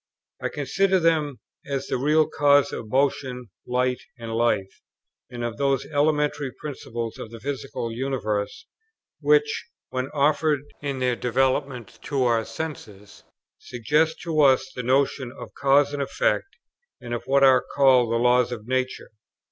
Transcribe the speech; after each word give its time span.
I 0.41 0.49
considered 0.49 1.01
them 1.01 1.41
as 1.63 1.85
the 1.85 1.95
real 1.99 2.27
causes 2.27 2.73
of 2.73 2.89
motion, 2.89 3.51
light, 3.67 4.01
and 4.17 4.33
life, 4.35 4.81
and 5.29 5.43
of 5.43 5.57
those 5.57 5.85
elementary 5.85 6.49
principles 6.59 7.19
of 7.19 7.29
the 7.29 7.39
physical 7.39 7.91
universe, 7.91 8.65
which, 9.19 9.69
when 9.89 10.07
offered 10.11 10.61
in 10.81 10.97
their 10.97 11.15
developments 11.15 11.99
to 11.99 12.23
our 12.23 12.43
senses, 12.45 13.25
suggest 13.59 14.19
to 14.23 14.41
us 14.41 14.71
the 14.75 14.81
notion 14.81 15.31
of 15.39 15.53
cause 15.53 15.93
and 15.93 16.01
effect, 16.01 16.57
and 16.99 17.13
of 17.13 17.21
what 17.27 17.43
are 17.43 17.61
called 17.75 18.11
the 18.11 18.15
laws 18.17 18.51
of 18.51 18.65
nature. 18.67 19.11